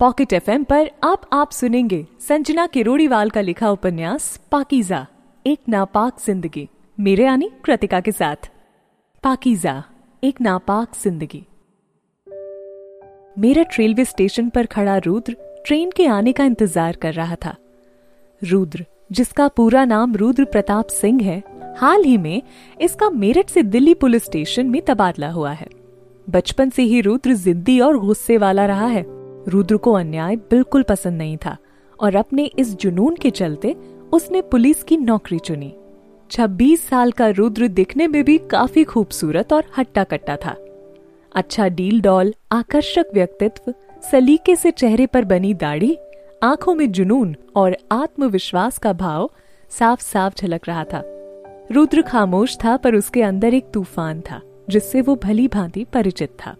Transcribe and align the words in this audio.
Pocket 0.00 0.32
FM 0.32 0.64
पर 0.64 0.90
आप 1.04 1.22
आप 1.32 1.50
सुनेंगे 1.50 2.06
संजना 2.20 2.66
किरोड़ीवाल 2.66 3.30
का 3.30 3.40
लिखा 3.40 3.70
उपन्यास 3.70 4.40
पाकीजा, 4.52 5.06
एक 5.46 5.58
नापाक 5.68 6.20
ज़िंदगी। 6.26 6.68
मेरे 7.00 7.24
यानी 7.24 7.50
कृतिका 7.64 8.00
के 8.00 8.12
साथ। 8.12 8.36
पाकीजा, 9.24 9.84
एक 10.24 10.40
नापाक 10.40 10.94
ज़िंदगी। 11.02 11.42
मेरठ 13.38 13.78
रेलवे 13.78 14.04
स्टेशन 14.04 14.48
पर 14.48 14.66
खड़ा 14.66 14.96
रुद्र 14.98 15.36
ट्रेन 15.66 15.90
के 15.90 16.06
आने 16.06 16.32
का 16.32 16.44
इंतज़ार 16.44 16.96
कर 16.96 17.14
रहा 17.14 17.36
था। 17.44 17.56
रुद्र, 18.42 18.86
जिसका 19.12 19.48
पूरा 19.48 19.84
नाम 19.84 20.16
रुद्र 20.16 20.44
प्रताप 20.44 20.86
सिंह 20.86 21.22
है, 21.22 21.42
हाल 21.76 22.04
ही 22.04 22.16
में 22.16 22.42
इसका 22.80 23.10
मेरठ 23.10 23.50
से 23.50 23.62
दिल्ली 23.62 23.94
पुलिस 23.94 24.24
स्टेशन 24.24 24.66
में 24.66 24.82
तबादला 24.82 25.30
हुआ 25.30 25.52
है। 25.52 25.68
बचपन 26.30 26.70
से 26.70 26.82
ही 26.82 27.00
रुद्र 27.00 27.34
जिद्दी 27.34 27.80
और 27.80 27.98
गुस्से 27.98 28.38
वाला 28.38 28.66
रहा 28.66 28.86
है। 28.86 29.17
रुद्र 29.48 29.76
को 29.76 29.92
अन्याय 29.92 30.36
बिल्कुल 30.36 30.82
पसंद 30.82 31.18
नहीं 31.18 31.36
था 31.36 31.56
और 32.00 32.16
अपने 32.16 32.44
इस 32.44 32.74
जुनून 32.74 33.16
के 33.16 33.30
चलते 33.30 33.76
उसने 34.12 34.42
पुलिस 34.42 34.82
की 34.82 34.96
नौकरी 34.96 35.38
चुनी। 35.38 35.74
26 36.30 36.88
साल 36.88 37.12
का 37.12 37.28
रुद्र 37.28 37.68
दिखने 37.68 38.06
में 38.06 38.24
भी 38.24 38.38
काफ़ी 38.38 38.84
खूबसूरत 38.84 39.52
और 39.52 39.64
हट्टा 39.78 40.04
कट्टा 40.04 40.36
था। 40.36 40.56
अच्छा 41.34 41.68
डील 41.68 42.00
डॉल 42.00 42.34
आकर्षक 42.52 43.04
व्यक्तित्व, 43.14 43.74
सलीके 44.10 44.56
से 44.56 44.70
चेहरे 44.70 45.06
पर 45.06 45.24
बनी 45.24 45.54
दाढ़ी, 45.54 45.96
आँखों 46.42 46.74
में 46.74 46.92
जुनून 46.92 47.36
और 47.56 47.76
आत्मविश्वास 47.92 48.78
का 48.78 48.92
भाव 48.92 49.30
साफ़ 49.70 50.02
साफ़ 50.02 50.34
झलक 50.38 50.68
रहा 50.68 50.84
था। 50.84 51.02
रुद्र 51.72 52.02
खामोश 52.02 52.56
था 52.64 52.76
पर 52.76 52.94
उसके 52.94 53.22
अंदर 53.22 53.54
एक 53.54 53.66
तूफ़ान 53.74 54.20
था, 54.20 54.40
जिससे 54.70 55.00
वो 55.00 55.16
भली 55.16 55.48
भांति 55.48 55.84
परिचित 55.84 56.28
था। 56.28 56.56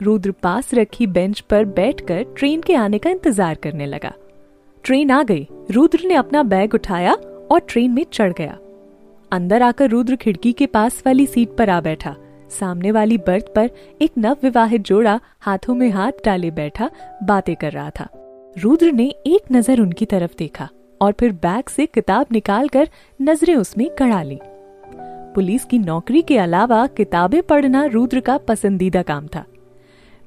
रुद्र 0.00 0.30
पास 0.32 0.74
रखी 0.74 1.06
बेंच 1.06 1.40
पर 1.40 1.64
बैठकर 1.64 2.22
ट्रेन 2.36 2.60
के 2.60 2.74
आने 2.74 2.98
का 2.98 3.10
इंतज़ार 3.10 3.54
करने 3.54 3.86
लगा। 3.86 4.12
ट्रेन 4.84 5.10
आ 5.10 5.22
गई। 5.22 5.46
रुद्र 5.70 6.06
ने 6.06 6.14
अपना 6.14 6.42
बैग 6.42 6.74
उठाया 6.74 7.12
और 7.50 7.60
ट्रेन 7.68 7.90
में 7.90 8.04
चढ़ 8.12 8.32
गया। 8.32 8.58
अंदर 9.32 9.62
आकर 9.62 9.90
रुद्र 9.90 10.16
खिड़की 10.16 10.52
के 10.52 10.66
पास 10.66 11.02
वाली 11.06 11.26
सीट 11.26 11.56
पर 11.56 11.70
आ 11.70 11.80
बैठा। 11.80 12.14
सामने 12.50 12.90
वाली 12.92 13.18
बर्थ 13.18 13.52
पर 13.54 13.70
एक 14.02 14.18
नव 14.18 14.36
विवाहित 14.42 14.82
जोड़ा 14.82 15.18
हाथों 15.40 15.74
में 15.74 15.88
हाथ 15.90 16.24
डाले 16.24 16.50
बैठा 16.50 16.90
बातें 17.22 17.54
कर 17.56 17.72
रहा 17.72 17.90
था। 17.90 18.08
रुद्र 18.56 18.90
ने 18.92 19.08
एक 19.26 19.52
नज़र 19.52 19.80
उनकी 19.80 20.04
तरफ़ 20.04 20.36
देखा 20.38 20.68
और 21.00 21.12
फिर 21.20 21.32
बैग 21.42 21.68
से 21.68 21.86
किताब 21.86 22.26
निकालकर 22.32 22.88
नज़रें 23.22 23.54
उसमें 23.54 23.88
कड़ा 23.90 24.22
ली। 24.22 24.38
पुलिस 25.34 25.64
की 25.64 25.78
नौकरी 25.78 26.22
के 26.22 26.38
अलावा 26.38 26.86
किताबें 26.86 27.42
पढ़ना 27.42 27.84
रुद्र 27.84 28.20
का 28.20 28.36
पसंदीदा 28.38 29.02
काम 29.02 29.26
था। 29.26 29.44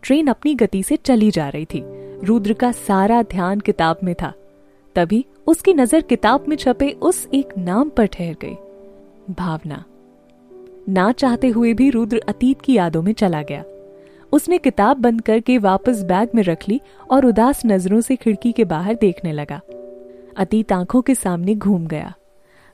ट्रेन 0.06 0.28
अपनी 0.28 0.56
गति 0.56 0.84
से 0.84 0.96
चली 0.96 1.32
जा 1.32 1.50
रही 1.50 1.66
थी। 1.66 1.82
रुद्र 2.24 2.54
का 2.54 2.72
सारा 2.72 3.24
ध्यान 3.24 3.60
किताब 3.60 3.98
में 4.04 4.16
था। 4.16 4.34
तभी 4.96 5.26
उसकी 5.48 5.74
नज़र 5.74 6.02
किताब 6.02 6.46
में 6.48 6.56
छपे 6.56 6.90
उस 6.92 7.28
एक 7.34 7.58
नाम 7.58 7.90
पर 7.90 8.06
ठहर 8.06 8.36
गई। 8.42 8.56
भावना। 9.34 9.84
ना 10.90 11.12
चाहते 11.12 11.48
हुए 11.48 11.74
भी 11.74 11.90
रुद्र 11.90 12.22
अतीत 12.30 12.62
की 12.62 12.74
यादों 12.74 13.02
में 13.02 13.14
चला 13.14 13.42
गया। 13.42 13.64
उसने 14.34 14.58
किताब 14.58 14.98
बंद 14.98 15.22
करके 15.22 15.58
वापस 15.58 16.04
बैग 16.04 16.30
में 16.36 16.44
रख 16.44 16.70
ली 16.70 16.82
और 17.12 17.26
उदास 17.26 17.62
नज़रों 17.66 18.02
से 18.02 18.16
खिड़की 18.16 18.52
के 18.52 18.64
बाहर 18.64 18.96
देखने 18.96 19.32
लगा। 19.32 19.62
अतीत 20.38 20.72
आँखों 20.72 21.02
के 21.02 21.16
सामने 21.16 21.56
घूम 21.56 21.88
गया। 21.88 22.14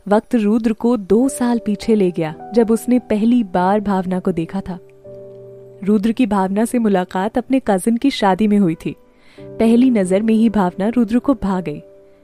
वक्त 0.07 0.35
रुद्र 0.35 0.73
को 0.73 0.97
दो 0.97 1.29
साल 1.29 1.59
पीछे 1.65 1.95
ले 1.95 2.11
गया 2.11 2.51
जब 2.53 2.71
उसने 2.71 2.99
पहली 2.99 3.43
बार 3.43 3.79
भावना 3.79 4.19
को 4.19 4.31
देखा 4.31 4.61
था। 4.61 4.79
रुद्र 5.83 6.11
की 6.11 6.25
भावना 6.25 6.65
से 6.65 6.79
मुलाकात 6.79 7.37
अपने 7.37 7.61
कजिन 7.67 7.97
की 7.97 8.11
शादी 8.11 8.47
में 8.47 8.57
हुई 8.57 8.75
थी। 8.75 8.95
पहली 9.39 9.89
नज़र 9.89 10.21
में 10.21 10.33
ही 10.33 10.49
भावना 10.49 10.87
रुद्र 10.87 11.19
को 11.19 11.33
भा 11.33 11.61
गई। 11.61 11.81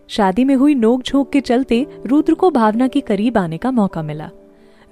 शादी 0.08 0.44
में 0.44 0.56
हुई 0.56 0.76
नोक 0.76 1.04
झोंक 1.04 1.30
के 1.30 1.42
चलते 1.42 1.86
रुद्र 2.06 2.34
को 2.34 2.50
भावना 2.52 2.88
के 2.88 3.02
करीब 3.02 3.38
आने 3.38 3.58
का 3.58 3.72
मौका 3.72 4.02
मिला। 4.02 4.30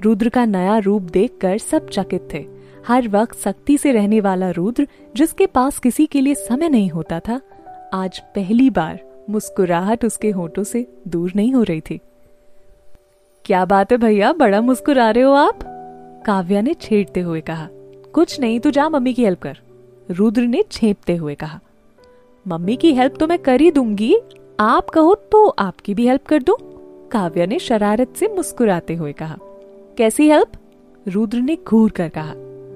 रुद्र 0.04 0.30
का 0.30 0.46
नया 0.46 0.78
रूप 0.78 1.02
देखकर 1.02 1.58
सब 1.58 1.90
चकित 1.90 2.28
थे। 2.34 2.46
हर 2.88 3.08
वक्त 3.08 3.36
सख्ती 3.36 3.78
से 3.78 3.92
रहने 3.92 4.20
वाला 4.22 4.50
रुद्र, 4.50 4.88
जिसके 5.16 5.46
पास 5.46 5.80
किसी 5.80 6.06
के 6.06 6.22
लिए 6.22 6.34
समय 6.34 6.70
नहीं 6.70 6.90
होता 6.90 7.20
था, 7.20 7.42
आज 7.94 8.20
पहली 8.20 8.70
बार 8.70 9.00
मुस्कुराहट 9.30 10.06
उसके 10.06 10.30
होठों 10.30 10.64
से 10.64 10.88
दूर 11.08 11.31
नहीं 11.36 11.54
हो 11.54 11.64
रही 11.64 11.81
थी। 11.81 12.00
क्या 13.46 13.66
बात 13.66 13.92
है 13.92 13.98
भैया, 13.98 14.34
बड़ा 14.34 14.62
मुस्कुरा 14.62 15.09
रहे 15.09 15.24
हो 15.24 15.34
आप? 15.34 15.59
काव्या 16.25 16.62
ने 16.62 16.74
छेड़ते 16.74 17.20
हुए 17.20 17.42
कहा। 17.42 17.68
कुछ 18.16 18.40
नहीं, 18.40 18.59
तू 18.59 18.72
जा 18.72 18.88
मम्मी 18.90 19.14
की 19.14 19.24
हेल्प 19.24 19.42
कर। 19.42 19.58
रुद्र 20.09 20.42
ने 20.42 20.64
छेपते 20.72 21.16
हुए 21.16 21.34
कहा, 21.36 21.59
मम्मी 22.46 22.76
की 22.76 22.94
हेल्प 22.94 23.16
तो 23.20 23.28
मैं 23.28 23.38
कर 23.40 23.62
ही 23.62 23.72
दूँगी। 23.72 24.16
आप 24.59 24.90
कहो 24.90 25.16
तो 25.31 25.48
आपकी 25.50 25.94
भी 25.94 26.08
हेल्प 26.08 26.25
कर 26.25 26.44
दूँ। 26.44 26.56
काव्या 27.12 27.46
ने 27.46 27.59
शरारत 27.59 28.14
से 28.16 28.28
मुस्कुराते 28.28 28.94
हुए 28.94 29.12
कहा, 29.14 29.38
कैसी 29.98 30.30
हेल्प 30.30 30.52
रुद्र 31.06 31.40
ने 31.40 31.58
घूर 31.68 31.92
कर 31.92 32.09
कहा, 32.09 32.34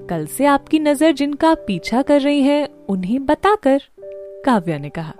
कल 0.08 0.26
से 0.28 0.44
आपकी 0.46 0.78
नज़र 0.78 1.12
जिनका 1.12 1.54
पीछा 1.66 2.02
कर 2.02 2.20
रही 2.20 2.42
है, 2.42 2.68
उन्हें 2.88 3.24
बताकर। 3.26 3.82
काव्या 4.44 4.78
ने 4.78 4.90
कहा, 4.90 5.14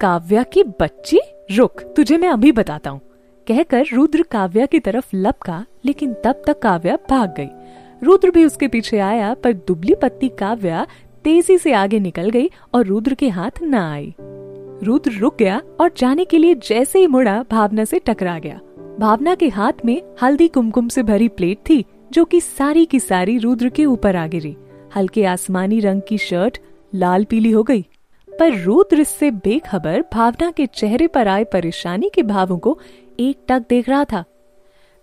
काव्या 0.00 0.42
की 0.44 0.62
बच्ची? 0.80 1.20
रुक, 1.50 1.80
तुझे 1.96 2.18
मैं 2.18 2.28
अभी 2.28 2.52
बताता 2.52 2.90
हूँ। 2.90 3.00
कहकर 3.46 3.86
रुद्र 3.92 4.22
काव्या 4.22 4.66
की 4.66 4.80
तरफ़ 4.80 5.16
लपका, 5.16 5.64
लेकिन 5.84 6.14
तब 6.24 6.42
तक 6.46 6.58
काव्या 6.58 6.96
भाग 7.10 7.34
गई। 7.36 7.48
रुद्र 8.02 8.30
भी 8.30 8.44
उसके 8.44 8.68
पीछे 8.68 8.98
आया, 8.98 9.34
पर 9.34 9.52
दुबली 9.52 9.94
पत्ती 9.94 10.28
काव्या 10.28 10.86
तेज़ी 11.24 11.58
से 11.58 11.72
आगे 11.72 11.98
निकल 12.00 12.30
गई 12.30 12.50
और 12.74 12.86
रुद्र 12.86 13.14
के 13.14 13.28
हाथ 13.28 13.62
न 13.62 13.74
आई। 13.74 14.14
रुद्र 14.82 15.12
रुक 15.12 15.36
गया 15.38 15.62
और 15.80 15.90
जाने 15.96 16.24
के 16.24 16.38
लिए 16.38 16.54
जैसे 16.54 16.98
ही 16.98 17.06
मुड़ा, 17.06 17.44
भावना 17.50 17.84
से 17.84 17.98
टकरा 17.98 18.38
गया। 18.38 18.60
भावना 19.00 19.34
के 19.34 19.48
हाथ 19.48 19.72
में 19.84 20.02
हल्दी 20.22 20.48
कुमकुम 20.48 20.88
से 20.88 21.02
भरी 21.02 21.28
प्लेट 21.28 21.58
थी, 21.58 21.84
जो 22.12 22.24
कि 22.24 22.40
सारी 22.40 22.84
की 22.84 23.00
सारी 23.00 23.38
रुद्र 23.38 23.68
के 23.68 23.84
ऊपर 23.84 24.16
आ 24.16 24.26
गिरी। 24.26 24.56
हल्के 24.96 25.24
आसमानी 25.24 25.80
रंग 25.80 26.02
की 26.08 26.18
शर्ट 26.18 26.58
लाल 26.94 27.24
पीली 27.24 27.50
हो 27.50 27.62
गई। 27.62 27.86
पर 28.38 28.62
रुद्र 28.62 29.02
से 29.02 29.30
बेखबर 29.30 30.04
भावना 30.14 30.50
के 30.50 30.66
चेहरे 30.66 31.06
पर 31.06 31.28
आए 31.28 31.44
परेशानी 31.44 32.10
के 32.14 32.22
भावों 32.22 32.58
को 32.58 32.78
एक 33.20 33.38
टक 33.48 33.62
देख 33.68 33.88
रहा 33.88 34.04
था। 34.04 34.24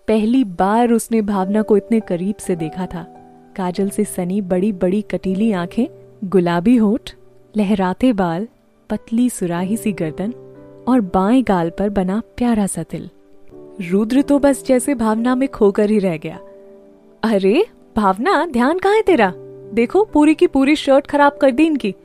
पहली 0.07 0.43
बार 0.43 0.91
उसने 0.91 1.21
भावना 1.21 1.61
को 1.61 1.77
इतने 1.77 1.99
करीब 1.99 2.35
से 2.35 2.55
देखा 2.55 2.85
था। 2.85 3.03
काजल 3.55 3.89
से 3.89 4.03
सनी 4.03 4.41
बड़ी 4.41 4.71
बड़ी 4.71 5.01
कटीली 5.01 5.51
आँखें, 5.51 5.85
गुलाबी 6.23 6.75
होठ, 6.75 7.11
लहराते 7.57 8.13
बाल, 8.13 8.47
पतली 8.89 9.29
सुराही 9.29 9.77
सी 9.77 9.91
गर्दन 9.91 10.33
और 10.87 11.01
बाएँ 11.01 11.43
गाल 11.43 11.69
पर 11.69 11.89
बना 11.89 12.21
प्यारा 12.37 12.67
सा 12.67 12.83
तिल। 12.83 13.09
रुद्र 13.91 14.21
तो 14.21 14.39
बस 14.39 14.65
जैसे 14.65 14.95
भावना 14.95 15.35
में 15.35 15.49
खोकर 15.49 15.89
ही 15.89 15.99
रह 15.99 16.17
गया। 16.17 16.39
अरे, 17.23 17.65
भावना, 17.95 18.45
ध्यान 18.45 18.79
कहाँ 18.79 18.95
है 18.95 19.01
तेरा? 19.01 19.33
देखो, 19.73 20.03
पूरी 20.03 20.35
की 20.35 20.47
पूरी 20.47 20.75
शर्ट 20.75 21.07
खराब 21.07 21.37
कर 21.41 21.51
दी 21.51 21.65
इनकी। 21.65 21.95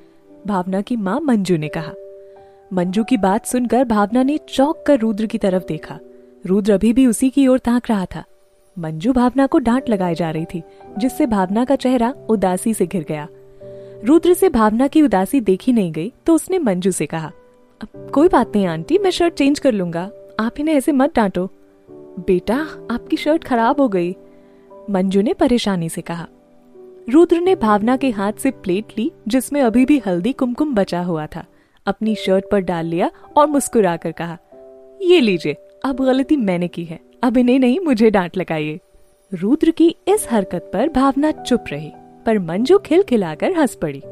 भावना 0.46 0.80
की 0.80 0.96
माँ 0.96 1.20
मंजू 1.20 1.56
ने 1.56 1.68
कहा। 1.68 1.92
मंजू 2.72 3.04
की 3.04 3.16
बात 3.16 3.46
सुनकर 3.46 3.84
भावना 3.84 4.22
ने 4.22 4.38
चौक 4.38 4.84
कर 4.86 4.98
रुद्र 4.98 5.26
की 5.26 5.38
तरफ़ 5.38 5.64
देखा। 5.68 5.98
रुद्र 6.44 6.72
अभी 6.72 6.92
भी 6.92 7.06
उसी 7.06 7.28
की 7.30 7.46
ओर 7.46 7.58
ताक 7.58 7.88
रहा 7.90 8.04
था। 8.06 8.24
मंजू 8.76 9.12
भावना 9.12 9.46
को 9.46 9.58
डांट 9.58 9.88
लगाई 9.90 10.14
जा 10.14 10.30
रही 10.30 10.44
थी, 10.44 10.62
जिससे 10.98 11.26
भावना 11.26 11.64
का 11.64 11.76
चेहरा 11.76 12.14
उदासी 12.28 12.74
से 12.74 12.86
घिर 12.86 13.04
गया। 13.08 13.28
रुद्र 14.04 14.34
से 14.34 14.48
भावना 14.48 14.86
की 14.86 15.02
उदासी 15.02 15.40
देखी 15.40 15.72
नहीं 15.72 15.92
गई 15.92 16.12
तो 16.26 16.34
उसने 16.34 16.58
मंजू 16.58 16.90
से 16.90 17.06
कहा 17.06 17.32
कोई 18.12 18.28
बात 18.28 18.56
नहीं 18.56 18.66
आंटी, 18.66 18.98
मैं 18.98 19.10
शर्ट 19.10 19.34
चेंज 19.34 19.58
कर 19.58 19.72
लूँगा। 19.72 20.10
आप 20.40 20.58
इन्हें 20.60 20.74
ऐसे 20.74 20.92
मत 20.92 21.14
डांटो। 21.16 21.48
बेटा, 22.20 22.56
आपकी 22.90 23.16
शर्ट 23.16 23.44
खराब 23.44 23.80
हो 23.80 23.88
गई। 23.88 24.14
मंजू 24.90 25.22
ने 25.22 25.32
परेशानी 25.34 25.88
से 25.88 26.00
कहा। 26.00 26.26
रुद्र 27.10 27.40
ने 27.40 27.54
भावना 27.54 27.96
के 27.96 28.10
हाथ 28.10 28.32
से 28.32 28.50
प्लेट 28.50 28.92
ली, 28.98 29.10
जिसमें 29.28 29.60
अभी 29.62 29.84
भी 29.84 29.98
हल्दी 29.98 30.32
कुमकुम 30.32 30.74
बचा 30.74 31.00
हुआ 31.00 31.26
था। 31.26 31.44
अपनी 31.86 32.14
शर्ट 32.16 32.44
पर 32.52 32.60
डाल 32.60 32.86
लिया 32.86 33.10
और 33.36 33.46
मुस्कुराकर 33.46 34.12
कहा, 34.12 34.38
ये 35.02 35.20
लीजिए 35.20 35.56
अब 35.84 35.96
गलती 35.96 36.36
मैंने 36.36 36.68
की 36.68 36.84
है। 36.84 37.00
अब 37.22 37.36
इन्हें 37.36 37.58
नहीं, 37.58 37.80
मुझे 37.80 38.10
डांट 38.10 38.36
लगाइए। 38.36 38.80
रुद्र 39.32 39.70
की 39.70 39.96
इस 40.08 40.26
हरकत 40.30 40.70
पर 40.72 40.88
भावना 40.88 41.30
चुप 41.30 41.64
रही, 41.68 41.90
पर 42.26 42.38
मंजू 42.38 42.78
खिलखिलाकर 42.78 43.52
हंस 43.52 43.74
पड़ी। 43.74 44.02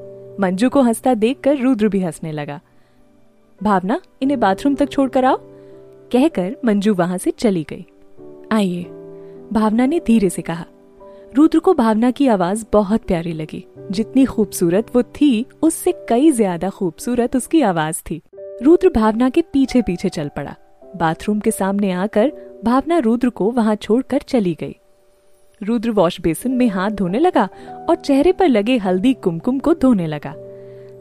मंजू 0.40 0.68
को 0.68 0.82
हंसता 0.82 1.14
देखकर 1.14 1.56
रुद्र 1.56 1.88
भी 1.88 2.00
हंसने 2.00 2.32
लगा। 2.32 2.60
भावना, 3.62 4.00
इन्हें 4.22 4.40
बाथरूम 4.40 4.74
तक 4.74 4.88
छोड़कर 4.88 5.24
आओ। 5.24 5.36
कहकर 6.12 6.56
मंजू 6.64 6.94
वहाँ 6.94 7.18
से 7.18 7.30
चली 7.30 7.66
गई। 7.72 7.86
आइए, 8.52 8.82
भावना 9.52 9.86
ने 9.86 10.00
धीरे 10.06 10.30
से 10.30 10.42
कहा। 10.42 10.64
रुद्र 11.36 11.58
को 11.58 11.74
भावना 11.74 12.10
की 12.10 12.26
आवाज़ 12.26 12.64
बहुत 12.72 13.02
प्यारी 13.02 13.32
लगी। 13.32 13.64
जितनी 13.90 14.24
खूबसूरत 14.24 14.96
वो 14.96 15.02
थी, 15.02 15.46
उससे 15.62 15.92
कई 16.08 16.30
ज़्यादा 16.30 16.70
खूबसूरत 16.70 17.36
उसकी 17.36 17.60
आवाज़ 17.62 18.02
थी। 18.10 18.22
रुद्र 18.62 18.88
भावना 18.88 19.28
के 19.30 19.42
पीछे 19.42 19.82
पीछे 19.82 20.08
चल 20.08 20.30
पड़ा। 20.36 20.54
बाथरूम 20.96 21.40
के 21.40 21.50
सामने 21.50 21.90
आकर 21.92 22.32
भावना 22.64 22.98
रुद्र 22.98 23.28
को 23.28 23.50
वहाँ 23.50 23.74
छोड़कर 23.74 24.18
चली 24.18 24.56
गई। 24.60 24.76
रुद्र 25.62 25.90
वॉश 25.90 26.20
बेसिन 26.20 26.52
में 26.52 26.68
हाथ 26.68 26.90
धोने 26.90 27.18
लगा 27.18 27.48
और 27.88 27.96
चेहरे 27.96 28.32
पर 28.32 28.48
लगे 28.48 28.76
हल्दी 28.76 29.14
कुमकुम 29.14 29.58
को 29.58 29.74
धोने 29.74 30.06
लगा। 30.06 30.34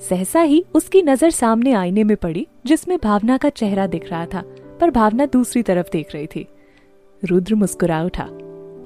सहसा 0.09 0.41
ही 0.41 0.63
उसकी 0.73 1.01
नज़र 1.01 1.29
सामने 1.29 1.73
आईने 1.73 2.03
में 2.03 2.17
पड़ी, 2.17 2.47
जिसमें 2.65 2.97
भावना 3.03 3.37
का 3.37 3.49
चेहरा 3.49 3.87
दिख 3.87 4.09
रहा 4.11 4.25
था, 4.25 4.43
पर 4.81 4.91
भावना 4.91 5.25
दूसरी 5.25 5.63
तरफ़ 5.63 5.87
देख 5.91 6.13
रही 6.13 6.27
थी। 6.27 6.47
रुद्र 7.23 7.55
मुस्कुरा 7.55 8.03
उठा। 8.03 8.27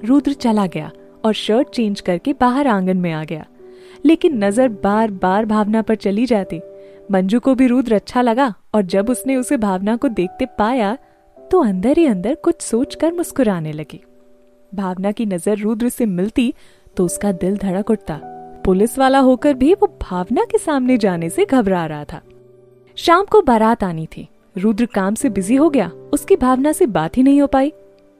रुद्र 0.05 0.33
चला 0.33 0.65
गया 0.65 0.91
और 1.25 1.33
शर्ट 1.33 1.69
चेंज 1.69 2.01
करके 2.01 2.33
बाहर 2.33 2.67
आँगन 2.67 2.97
में 2.97 3.11
आ 3.11 3.23
गया। 3.23 3.45
लेकिन 4.05 4.43
नज़र 4.43 4.69
बार 4.69 5.11
बार 5.11 5.45
भावना 5.45 5.81
पर 5.81 5.95
चली 5.95 6.25
जाती 6.25 6.59
मंजू 7.11 7.39
को 7.39 7.53
भी 7.55 7.67
रुद्र 7.67 7.93
अच्छा 7.93 8.21
लगा 8.21 8.53
और 8.75 8.81
जब 8.81 9.09
उसने 9.09 9.35
उसे 9.35 9.57
भावना 9.57 9.95
को 9.95 10.07
देखते 10.09 10.45
पाया 10.59 10.97
तो 11.37 11.63
अंदर 11.63 11.97
ही 11.97 12.05
अंदर 12.05 12.35
कुछ 12.35 12.61
सोचकर 12.61 13.13
मुस्कुराने 13.13 13.71
लगी। 13.71 13.99
भावना 14.71 15.11
की 15.11 15.25
नज़र 15.25 15.57
रुद्र 15.57 15.89
से 15.89 16.05
मिलती 16.05 16.53
तो 16.97 17.05
उसका 17.05 17.31
दिल 17.31 17.57
धड़क 17.57 17.89
उठता। 17.89 18.19
पुलिस 18.65 18.97
वाला 18.99 19.19
होकर 19.19 19.53
भी 19.53 19.73
वो 19.73 19.87
भावना 20.01 20.45
के 20.51 20.57
सामने 20.57 20.97
जाने 20.97 21.29
से 21.29 21.45
घबरा 21.45 21.85
रहा 21.85 22.03
था। 22.03 22.21
शाम 22.97 23.25
को 23.25 23.41
बारात 23.41 23.83
आनी 23.83 24.05
थी। 24.07 24.27
रुद्र 24.57 24.85
काम 24.85 25.15
से 25.15 25.29
बिज़ी 25.29 25.55
हो 25.55 25.69
गया, 25.69 25.89
उसकी 26.13 26.35
भावना 26.35 26.71
से 26.71 26.85
बात 26.87 27.17
ही 27.17 27.23
नहीं 27.23 27.41
हो 27.41 27.47
पाई। 27.47 27.73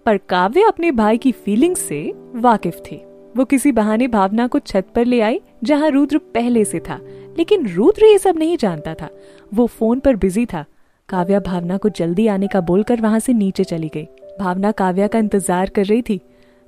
पर 0.05 0.17
काव्य 0.19 0.63
अपने 0.63 0.91
भाई 0.91 1.17
की 1.17 1.31
फीलिंग 1.31 1.75
से 1.75 2.01
वाकिफ 2.35 2.81
थी। 2.81 3.01
वो 3.37 3.45
किसी 3.45 3.71
बहाने 3.71 4.07
भावना 4.07 4.47
को 4.47 4.59
छत 4.59 4.87
पर 4.95 5.05
ले 5.05 5.19
आई, 5.21 5.39
जहाँ 5.63 5.89
रुद्र 5.89 6.17
पहले 6.33 6.63
से 6.65 6.79
था। 6.79 6.99
लेकिन 7.37 7.67
रुद्र 7.67 8.05
ये 8.05 8.17
सब 8.17 8.37
नहीं 8.37 8.57
जानता 8.57 8.93
था। 8.93 9.09
वो 9.53 9.65
फ़ोन 9.67 9.99
पर 9.99 10.15
बिज़ी 10.15 10.45
था। 10.45 10.65
काव्या 11.09 11.39
भावना 11.39 11.77
को 11.77 11.89
जल्दी 11.89 12.27
आने 12.27 12.47
का 12.47 12.61
बोलकर 12.61 13.01
वहाँ 13.01 13.19
से 13.19 13.33
नीचे 13.33 13.63
चली 13.63 13.89
गई। 13.93 14.07
भावना 14.39 14.71
काव्या 14.71 15.07
का 15.07 15.19
इंतज़ार 15.19 15.69
कर 15.69 15.85
रही 15.85 16.01
थी। 16.01 16.19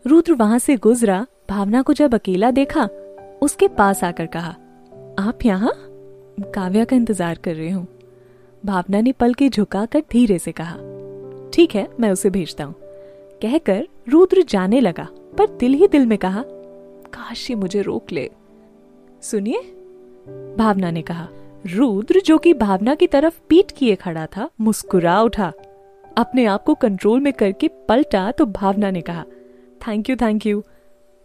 रुद्र 0.05 0.33
वहाँ 0.33 0.59
से 0.59 0.75
गुजरा। 0.77 1.25
भावना 1.49 1.81
को 1.81 1.93
जब 1.93 2.13
अकेला 2.13 2.51
देखा, 2.51 2.87
उसके 3.41 3.67
पास 3.67 4.03
आकर 4.03 4.25
कहा, 4.25 4.55
आप 5.19 5.45
यहाँ? 5.45 5.73
काव्या 6.55 6.85
का 6.85 6.95
इंतज़ार 6.95 7.39
कर 7.43 7.55
रही 7.55 7.69
हूँ। 7.69 7.87
भावना 8.63 9.01
ने 9.01 9.11
पल 9.11 9.33
के 9.33 9.49
झुकाकर 9.49 10.03
धीरे 10.11 10.37
से 10.39 10.51
कहा, 10.51 10.75
ठीक 11.53 11.75
है, 11.75 11.87
मैं 11.99 12.11
उसे 12.11 12.29
भेजता 12.29 12.63
हूँ। 12.63 12.75
कहकर 13.41 13.87
रुद्र 14.09 14.43
जाने 14.49 14.79
लगा, 14.81 15.07
पर 15.37 15.55
दिल 15.59 15.73
ही 15.73 15.87
दिल 15.87 16.05
में 16.05 16.17
कहा, 16.17 16.43
काश 17.13 17.49
ये 17.49 17.55
मुझे 17.55 17.81
रोक 17.81 18.11
ले। 18.11 18.29
सुनिए। 19.21 19.61
भावना 20.29 20.91
ने 20.91 21.01
कहा, 21.01 21.27
रुद्र 21.65 22.21
जो 22.25 22.37
कि 22.37 22.53
भावना 22.53 22.95
की 22.95 23.07
तरफ़ 23.07 23.39
पीट 23.49 23.71
किए 23.71 23.95
खड़ा 23.95 24.25
था, 24.25 24.49
मुस्कुरा 24.61 25.21
उठा, 25.21 25.51
अपने 26.17 26.45
आप 26.45 26.63
को 26.63 26.73
कंट्रोल 26.73 27.19
में 27.19 27.33
करके 27.33 27.67
पलटा 27.89 28.31
तो 28.31 28.45
भावना 28.45 28.91
ने 28.91 29.01
कहा 29.01 29.25
थैंक 29.87 30.09
यू 30.09 30.15
थैंक 30.15 30.45
यू 30.45 30.63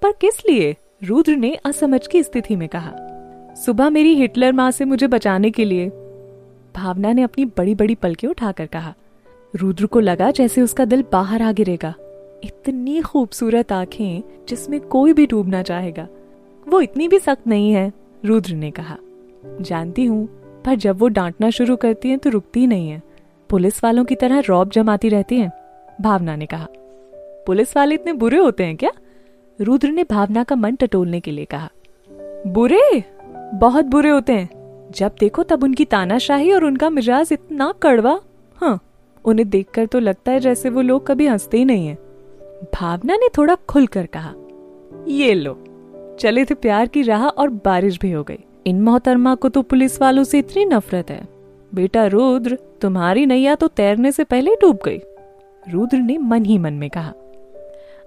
पर 0.02 0.12
किस 0.12 0.42
लिए? 0.48 0.76
रुद्र 1.04 1.36
ने 1.36 1.54
असमझ 1.54 2.06
की 2.06 2.22
स्थिति 2.22 2.56
में 2.56 2.68
कहा, 2.68 2.92
सुबह 3.54 3.90
मेरी 3.90 4.14
हिटलर 4.14 4.52
माँ 4.52 4.70
से 4.70 4.84
मुझे 4.84 5.06
बचाने 5.06 5.50
के 5.50 5.64
लिए। 5.64 5.88
भावना 6.76 7.12
ने 7.12 7.22
अपनी 7.22 7.44
बड़ी 7.44 7.74
बड़ी 7.74 7.94
पलके 7.94 8.26
उठाकर 8.26 8.66
कहा, 8.66 8.94
रुद्र 9.56 9.86
को 9.86 10.00
लगा 10.00 10.30
जैसे 10.30 10.62
उसका 10.62 10.84
दिल 10.84 11.04
बाहर 11.12 11.42
आ 11.42 11.52
गिरेगा। 11.52 11.94
इतनी 12.44 13.00
खूबसूरत 13.00 13.72
आँखें 13.72 14.22
जिसमें 14.48 14.80
कोई 14.80 15.12
भी 15.12 15.26
डूबना 15.26 15.62
चाहेगा 15.62 16.08
वो 16.68 16.80
इतनी 16.80 17.08
भी 17.08 17.18
सख्त 17.18 17.46
नहीं 17.46 17.72
है। 17.72 17.92
रुद्र 18.24 18.54
ने 18.54 18.70
कहा, 18.70 18.96
जानती 19.60 20.04
हूँ, 20.04 20.26
पर 20.64 20.74
जब 20.74 20.98
वो 20.98 21.08
डांटना 21.08 21.50
शुरू 21.50 21.76
करती 21.76 22.08
हैं 22.08 22.18
तो 22.18 22.30
रुकती 22.30 22.66
नहीं 22.66 22.88
है। 22.90 23.02
पुलिस 23.50 23.82
वालों 23.84 24.04
की 24.04 24.14
तरह 24.14 24.40
रौब 24.40 24.70
जमाती 24.70 25.08
रहती 25.08 25.36
हैं, 25.36 25.50
भावना 26.00 26.36
ने 26.36 26.46
कहा। 26.46 26.66
पुलिस 27.46 27.76
वाले 27.76 27.94
इतने 27.94 28.12
बुरे 28.12 28.38
होते 28.38 28.64
हैं 28.64 28.76
क्या? 28.76 28.90
रुद्र 29.60 29.88
ने 29.88 30.04
भावना 30.04 30.44
का 30.44 30.56
मन 30.56 30.74
टटोलने 30.74 31.20
के 31.20 31.30
लिए 31.30 31.44
कहा। 31.44 31.70
बुरे? 32.46 33.04
बहुत 33.54 33.84
बुरे 33.84 34.10
होते 34.10 34.32
हैं। 34.32 34.90
जब 34.94 35.14
देखो 35.20 35.42
तब 35.42 35.62
उनकी 35.62 35.84
तानाशाही 35.84 36.52
और 36.52 36.64
उनका 36.64 36.90
मिजाज 36.90 37.28
इतना 37.32 37.72
कड़वा। 37.82 38.20
हाँ 38.56 38.78
उन्हें 39.24 39.48
देखकर 39.48 39.86
तो 39.86 39.98
लगता 39.98 40.32
है 40.32 40.40
जैसे 40.40 40.70
वो 40.70 40.80
लोग 40.80 41.06
कभी 41.06 41.26
हँसते 41.26 41.58
ही 41.58 41.64
नहीं 41.64 41.86
है। 41.86 41.94
भावना 42.74 43.16
ने 43.16 43.28
थोड़ा 43.38 43.54
खुलकर 43.68 44.06
कहा, 44.06 44.34
ये 45.08 45.34
लो 45.34 45.52
चले 46.18 46.44
थे 46.44 46.54
प्यार 46.54 46.86
की 46.86 47.02
राह 47.02 47.26
और 47.26 47.48
बारिश 47.64 47.98
भी 47.98 48.10
हो 48.12 48.22
गई। 48.22 48.38
इन 48.66 48.80
मोहतरमा 48.82 49.34
को 49.34 49.48
तो 49.48 49.62
पुलिस 49.62 50.00
वालों 50.00 50.24
से 50.24 50.38
इतनी 50.38 50.64
नफरत 50.64 51.10
है। 51.10 51.26
बेटा 51.72 52.06
रुद्र, 52.06 52.58
तुम्हारी 52.80 53.24
नैया 53.26 53.54
तो 53.54 53.68
तैरने 53.68 54.12
से 54.12 54.24
पहले 54.24 54.54
डूब 54.54 54.78
गई। 54.84 55.00
रुद्र 55.64 55.98
ने 55.98 56.18
मन 56.18 56.44
ही 56.44 56.58
मन 56.58 56.74
में 56.74 56.88
कहा, 56.90 57.12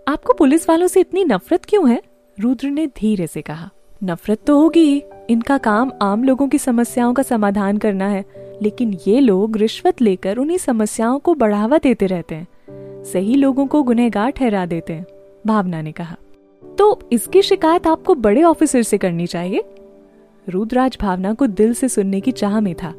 आपको 0.07 0.33
पुलिस 0.33 0.67
वालों 0.69 0.87
से 0.87 0.99
इतनी 0.99 1.23
नफरत 1.23 1.65
क्यों 1.65 1.89
है? 1.89 2.01
रुद्र 2.37 2.67
ने 2.67 2.85
धीरे 2.87 3.27
से 3.27 3.41
कहा, 3.41 3.69
नफरत 4.03 4.39
तो 4.47 4.57
होगी। 4.59 5.03
इनका 5.29 5.57
काम 5.57 5.91
आम 6.01 6.23
लोगों 6.23 6.47
की 6.47 6.57
समस्याओं 6.57 7.13
का 7.13 7.23
समाधान 7.23 7.77
करना 7.77 8.07
है, 8.07 8.23
लेकिन 8.61 8.97
ये 9.07 9.19
लोग 9.19 9.57
रिश्वत 9.57 10.01
लेकर 10.01 10.37
उन्हीं 10.37 10.57
समस्याओं 10.57 11.19
को 11.19 11.33
बढ़ावा 11.35 11.77
देते 11.77 12.05
रहते 12.05 12.35
हैं। 12.35 13.03
सही 13.03 13.35
लोगों 13.35 13.65
को 13.67 13.83
गुनहगार 13.83 14.31
ठहरा 14.31 14.65
देते 14.65 14.93
हैं, 14.93 15.05
भावना 15.47 15.81
ने 15.81 15.91
कहा। 15.91 16.15
तो 16.77 16.99
इसकी 17.11 17.41
शिकायत 17.41 17.87
आपको 17.87 18.15
बड़े 18.15 18.43
ऑफिसर 18.43 18.81
से 18.81 18.97
करनी 18.97 19.27
चाहिए। 19.27 19.63
रुद्राज 20.47 20.97
भावना 21.01 21.33
को 21.33 21.47
दिल 21.47 21.73
से 21.73 21.89
सुनने 21.89 22.19
की 22.21 22.31
चाह 22.31 22.59
में 22.59 22.73
था, 22.75 22.93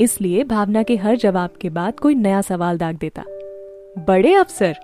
इसलिए 0.00 0.44
भावना 0.44 0.82
के 0.82 0.96
हर 0.96 1.16
जवाब 1.16 1.50
के 1.60 1.70
बाद 1.70 1.98
कोई 2.00 2.14
नया 2.14 2.40
सवाल 2.40 2.78
दाग 2.78 2.96
देता। 2.96 3.24
बड़े 4.06 4.34
अफसर, 4.34 4.76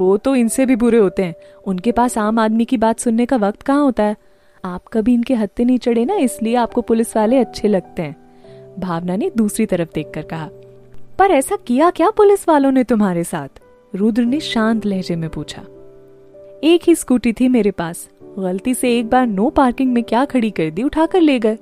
वो 0.00 0.16
तो 0.16 0.34
इनसे 0.34 0.66
भी 0.66 0.76
बुरे 0.76 0.98
होते 0.98 1.22
हैं। 1.22 1.34
उनके 1.66 1.92
पास 1.92 2.18
आम 2.18 2.38
आदमी 2.38 2.64
की 2.64 2.76
बात 2.76 3.00
सुनने 3.00 3.26
का 3.26 3.36
वक्त 3.36 3.62
कहाँ 3.62 3.82
होता 3.82 4.02
है? 4.02 4.16
आप 4.64 4.86
कभी 4.92 5.14
इनके 5.14 5.34
हत्ते 5.34 5.64
नहीं 5.64 5.78
चढ़े 5.78 6.04
ना, 6.04 6.14
इसलिए 6.14 6.54
आपको 6.56 6.80
पुलिस 6.82 7.16
वाले 7.16 7.38
अच्छे 7.38 7.68
लगते 7.68 8.02
हैं, 8.02 8.16
भावना 8.78 9.16
ने 9.16 9.30
दूसरी 9.36 9.66
तरफ़ 9.66 9.88
देखकर 9.94 10.22
कहा। 10.22 10.48
पर 11.18 11.30
ऐसा 11.30 11.56
किया 11.56 11.90
क्या 11.90 12.10
पुलिस 12.10 12.48
वालों 12.48 12.70
ने 12.70 12.84
तुम्हारे 12.84 13.24
साथ? 13.24 13.48
रुद्र 13.94 14.22
ने 14.22 14.40
शांत 14.40 14.86
लहजे 14.86 15.16
में 15.16 15.28
पूछा। 15.30 15.64
एक 16.64 16.80
ही 16.86 16.94
स्कूटी 16.94 17.32
थी 17.32 17.48
मेरे 17.48 17.70
पास। 17.70 18.08
गलती 18.38 18.74
से 18.74 18.98
एक 18.98 19.10
बार 19.10 19.26
नो 19.26 19.50
पार्किंग 19.50 19.92
में 19.92 20.04
क्या 20.04 20.24
खड़ी 20.24 20.50
कर 20.50 20.70
दी, 20.70 20.82
उठाकर 20.82 21.20
ले 21.20 21.38
गए। 21.38 21.58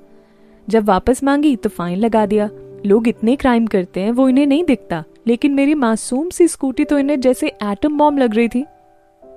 जब 0.68 0.84
वापस 0.84 1.24
मांगी 1.24 1.56
तो 1.56 1.68
फाइन 1.68 1.98
लगा 1.98 2.26
दिया। 2.26 2.50
लोग 2.86 3.08
इतने 3.08 3.36
क्राइम 3.36 3.66
करते 3.66 4.00
हैं, 4.00 4.10
वो 4.10 4.28
इन्हें 4.28 4.46
नहीं 4.46 4.64
दिखता। 4.64 5.04
लेकिन 5.26 5.54
मेरी 5.54 5.74
मासूम 5.74 6.30
सी 6.30 6.48
स्कूटी 6.48 6.84
तो 6.84 6.98
इन्हें 6.98 7.20
जैसे 7.20 7.46
एटम 7.48 7.98
बॉम्ब 7.98 8.18
लग 8.18 8.34
रही 8.34 8.48
थी। 8.48 8.62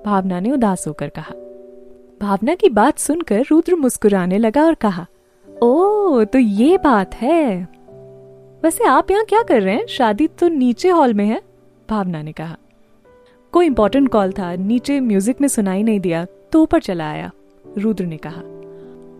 भावना 0.06 0.40
ने 0.40 0.52
उदास 0.52 0.88
होकर 0.88 1.08
कहा। 1.08 1.34
भावना 2.20 2.54
की 2.54 2.68
बात 2.68 2.98
सुनकर 2.98 3.44
रुद्र 3.50 3.74
मुस्कुराने 3.74 4.38
लगा 4.38 4.64
और 4.64 4.74
कहा 4.74 5.06
ओ 5.62 6.24
तो 6.24 6.38
ये 6.38 6.78
बात 6.78 7.14
है। 7.14 7.68
वैसे 8.64 8.84
आप 8.84 9.10
यहाँ 9.10 9.24
क्या 9.24 9.42
कर 9.42 9.62
रहे 9.62 9.74
हैं? 9.74 9.86
शादी 9.86 10.26
तो 10.26 10.48
नीचे 10.48 10.88
हॉल 10.88 11.14
में 11.14 11.26
है, 11.26 11.42
भावना 11.90 12.22
ने 12.22 12.32
कहा। 12.32 12.56
कोई 13.52 13.66
इंपॉर्टेंट 13.66 14.08
कॉल 14.08 14.32
था, 14.32 14.54
नीचे 14.54 15.00
म्यूज़िक 15.00 15.40
में 15.40 15.48
सुनाई 15.48 15.82
नहीं 15.82 16.00
दिया 16.00 16.24
तो 16.52 16.62
ऊपर 16.62 16.80
चला 16.80 17.10
आया। 17.10 17.30
रुद्र 17.78 18.04
ने 18.04 18.16
कहा, 18.16 18.42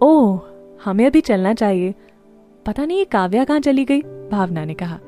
ओह, 0.03 0.41
हमें 0.85 1.07
अभी 1.07 1.21
चलना 1.21 1.55
चाहिए। 1.55 1.95
पता 2.67 2.85
नहीं 2.85 2.99
ये 2.99 3.05
काव्या 3.05 3.45
कहाँ 3.45 3.61
चली 3.61 3.85
गई? 3.85 4.01
भावना 4.03 4.65
ने 4.65 4.75
कहा। 4.75 4.99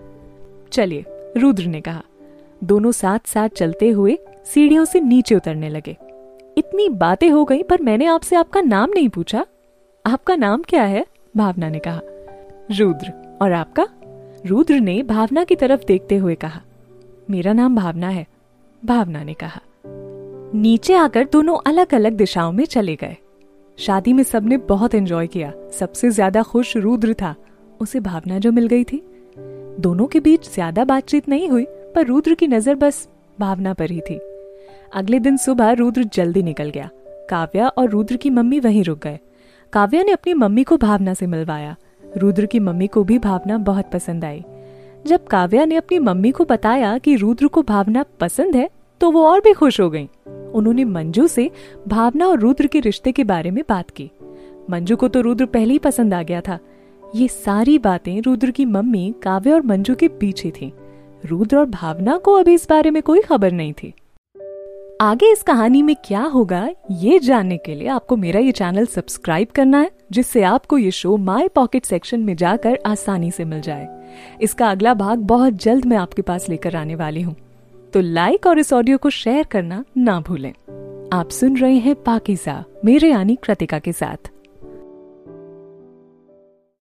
चलिए, 0.73 1.05
रुद्र 1.37 1.67
ने 1.67 1.81
कहा। 1.81 2.02
दोनों 2.64 2.93
साथ 2.93 3.19
साथ 3.26 3.49
चलते 3.49 3.88
हुए 3.91 4.19
सीढ़ियों 4.45 4.85
से 4.85 5.00
नीचे 5.00 5.35
उतरने 5.35 5.69
लगे। 5.69 5.97
इतनी 6.59 6.88
बातें 6.88 7.31
हो 7.31 7.45
गई, 7.45 7.62
पर 7.62 7.83
मैंने 7.83 8.07
आपसे 8.07 8.37
आपका 8.37 8.61
नाम 8.61 8.91
नहीं 8.91 9.09
पूछा। 9.09 9.47
आपका 10.07 10.37
नाम 10.37 10.62
क्या 10.62 10.83
है? 10.83 11.07
भावना 11.37 11.69
ने 11.69 11.79
कहा। 11.79 12.00
रुद्र, 12.71 13.38
और 13.43 13.52
आपका? 13.52 13.87
रुद्र 14.47 14.75
ने 14.75 15.02
भावना 15.02 15.45
की 15.45 15.57
तरफ़ 15.57 15.85
देखते 15.85 16.17
हुए 16.17 16.35
कहा। 16.35 16.61
मेरा 17.31 17.52
नाम 17.52 17.76
भावना 17.76 18.09
है। 18.09 18.26
भावना 18.84 19.22
ने 19.24 19.34
कहा। 19.34 19.60
नीचे 20.54 20.94
आकर 20.94 21.24
दोनों 21.24 21.56
अलग 21.66 21.94
अलग 21.94 22.12
दिशाओं 22.12 22.52
में 22.52 22.64
चले 22.64 22.96
गए। 22.96 23.16
शादी 23.78 24.12
में 24.12 24.22
सबने 24.22 24.56
बहुत 24.56 24.94
एंजॉय 24.94 25.26
किया। 25.26 25.52
सबसे 25.78 26.10
ज़्यादा 26.10 26.42
खुश 26.42 26.76
रुद्र 26.76 27.14
था। 27.14 27.34
उसे 27.80 28.00
भावना 28.00 28.38
जो 28.38 28.52
मिल 28.52 28.66
गई 28.66 28.84
थी। 28.84 29.02
दोनों 29.80 30.06
के 30.06 30.20
बीच 30.20 30.50
ज़्यादा 30.54 30.84
बातचीत 30.84 31.28
नहीं 31.28 31.48
हुई, 31.48 31.64
पर 31.64 32.06
रुद्र 32.06 32.34
की 32.34 32.46
नज़र 32.46 32.74
बस 32.74 33.08
भावना 33.40 33.74
पर 33.74 33.90
ही 33.90 34.00
थी। 34.00 34.20
अगले 34.94 35.18
दिन 35.18 35.36
सुबह 35.36 35.72
रुद्र 35.72 36.02
जल्दी 36.04 36.42
निकल 36.42 36.70
गया। 36.70 36.90
काव्या 37.30 37.68
और 37.68 37.88
रुद्र 37.90 38.16
की 38.16 38.30
मम्मी 38.30 38.60
वहीं 38.60 38.84
रुक 38.84 38.98
गए। 38.98 39.18
काव्या 39.72 40.02
ने 40.02 40.12
अपनी 40.12 40.34
मम्मी 40.34 40.64
को 40.64 40.76
भावना 40.76 41.14
से 41.14 41.26
मिलवाया। 41.26 41.76
रुद्र 42.16 42.46
की 42.46 42.58
मम्मी 42.58 42.86
को 42.86 43.04
भी 43.04 43.18
भावना 43.18 43.58
बहुत 43.58 43.90
पसंद 43.92 44.24
आई। 44.24 44.44
जब 45.06 45.26
काव्या 45.26 45.64
ने 45.64 45.76
अपनी 45.76 45.99
मम्मी 45.99 46.30
को 46.30 46.44
बताया 46.44 46.97
कि 46.99 47.16
रुद्र 47.16 47.47
को 47.47 47.62
भावना 47.62 48.04
पसंद 48.21 48.56
है 48.56 48.68
तो 49.00 49.11
वो 49.11 49.26
और 49.26 49.40
भी 49.40 49.52
खुश 49.52 49.80
हो 49.80 49.88
गईं। 49.90 50.06
उन्होंने 50.52 50.85
मंजू 50.85 51.26
से 51.26 51.50
भावना 51.88 52.26
और 52.26 52.38
रुद्र 52.38 52.66
के 52.66 52.80
रिश्ते 52.80 53.12
के 53.12 53.25
बारे 53.25 53.50
में 53.50 53.62
बात 53.68 53.90
की। 53.90 54.11
मंजू 54.71 54.97
को 54.97 55.09
तो 55.09 55.21
रुद्र 55.21 55.47
पहले 55.47 55.73
ही 55.73 55.78
पसंद 55.78 56.14
आ 56.14 56.23
गया 56.23 56.40
था। 56.40 56.59
ये 57.14 57.28
सारी 57.28 57.78
बातें 57.78 58.21
रुद्र 58.23 58.50
की 58.50 58.64
मम्मी, 58.64 59.14
काव्य 59.23 59.52
और 59.52 59.62
मंजू 59.62 59.94
के 59.94 60.09
पीछे 60.09 60.50
थी। 60.50 60.73
रुद्र 61.25 61.56
और 61.56 61.66
भावना 61.66 62.16
को 62.16 62.32
अभी 62.32 62.54
इस 62.54 62.68
बारे 62.68 62.90
में 62.90 63.02
कोई 63.02 63.21
खबर 63.21 63.52
नहीं 63.52 63.73
थी। 63.73 63.92
आगे 65.00 65.32
इस 65.32 65.42
कहानी 65.42 65.82
में 65.82 65.94
क्या 66.04 66.23
होगा, 66.23 66.68
ये 66.90 67.18
जानने 67.18 67.56
के 67.56 67.75
लिए 67.75 67.88
आपको 67.88 68.16
मेरा 68.16 68.40
ये 68.40 68.52
चैनल 68.52 68.87
सब्सक्राइब 68.87 69.49
करना 69.54 69.80
है। 69.80 69.90
जिससे 70.12 70.42
आपको 70.42 70.78
ये 70.78 70.90
शो 70.90 71.16
माई 71.16 71.49
पॉकेट 71.49 71.85
सेक्शन 71.85 72.21
में 72.21 72.37
जाकर 72.37 72.78
आसानी 72.87 73.31
से 73.31 73.45
मिल 73.45 73.61
जाए। 73.61 73.88
इसका 74.42 74.71
अगला 74.71 74.95
भाग 74.95 75.19
बहुत 75.19 75.52
जल्द 75.52 75.85
मैं 75.85 75.97
आपके 75.97 76.23
पास 76.23 76.49
लेकर 76.49 76.76
आने 76.76 76.95
वाली 76.95 77.23
हूँ। 77.23 77.37
तो 77.92 78.00
लाइक 78.00 78.47
और 78.47 78.59
इस 78.59 78.73
ऑडियो 78.73 78.99
को 78.99 79.11
शेयर 79.11 79.45
करना 79.45 79.85
ना 79.97 80.21
भूलें। 80.21 80.52
आप 81.12 81.31
सुन 81.31 81.57
रहे 81.57 81.75
हैं 81.75 81.95
पाकिजा, 81.95 82.64
मेरे 82.85 83.11
यानी 83.11 83.37
कृतिका 83.37 83.78
के 83.78 83.92
साथ। 83.92 84.31